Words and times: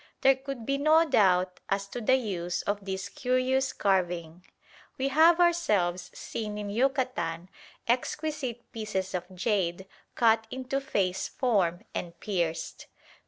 There 0.21 0.35
could 0.35 0.65
be 0.65 0.79
no 0.79 1.05
doubt 1.07 1.59
as 1.69 1.85
to 1.89 2.01
the 2.01 2.15
use 2.15 2.63
of 2.63 2.83
this 2.85 3.07
curious 3.07 3.71
carving. 3.71 4.43
We 4.97 5.09
have 5.09 5.39
ourselves 5.39 6.09
seen 6.15 6.57
in 6.57 6.71
Yucatan 6.71 7.49
exquisite 7.87 8.63
pieces 8.71 9.13
of 9.13 9.25
jade 9.35 9.85
cut 10.15 10.47
into 10.49 10.81
face 10.81 11.27
form 11.27 11.83
and 11.93 12.19
pierced. 12.19 12.87